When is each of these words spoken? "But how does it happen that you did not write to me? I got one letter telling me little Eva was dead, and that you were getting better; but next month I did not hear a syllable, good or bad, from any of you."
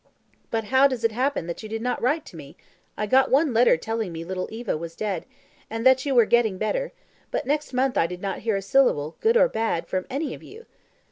"But 0.49 0.63
how 0.73 0.87
does 0.87 1.03
it 1.03 1.11
happen 1.11 1.45
that 1.45 1.61
you 1.61 1.69
did 1.69 1.83
not 1.83 2.01
write 2.01 2.25
to 2.25 2.35
me? 2.35 2.57
I 2.97 3.05
got 3.05 3.29
one 3.29 3.53
letter 3.53 3.77
telling 3.77 4.11
me 4.11 4.25
little 4.25 4.47
Eva 4.51 4.75
was 4.75 4.95
dead, 4.95 5.27
and 5.69 5.85
that 5.85 6.03
you 6.07 6.15
were 6.15 6.25
getting 6.25 6.57
better; 6.57 6.91
but 7.29 7.45
next 7.45 7.71
month 7.71 7.95
I 7.99 8.07
did 8.07 8.19
not 8.19 8.39
hear 8.39 8.55
a 8.55 8.63
syllable, 8.63 9.15
good 9.19 9.37
or 9.37 9.47
bad, 9.47 9.85
from 9.87 10.07
any 10.09 10.33
of 10.33 10.41
you." 10.41 10.65